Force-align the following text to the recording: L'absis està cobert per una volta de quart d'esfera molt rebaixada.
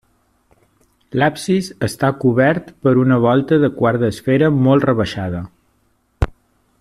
L'absis 1.23 1.67
està 1.89 2.09
cobert 2.23 2.71
per 2.87 2.95
una 3.03 3.21
volta 3.27 3.61
de 3.67 3.71
quart 3.83 4.03
d'esfera 4.05 4.53
molt 4.69 4.91
rebaixada. 4.93 5.47